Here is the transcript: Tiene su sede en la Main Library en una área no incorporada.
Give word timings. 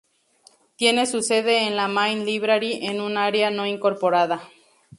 Tiene 0.77 1.05
su 1.05 1.21
sede 1.21 1.67
en 1.67 1.75
la 1.75 1.87
Main 1.87 2.25
Library 2.25 2.87
en 2.87 3.01
una 3.01 3.25
área 3.27 3.51
no 3.51 3.67
incorporada. 3.67 4.41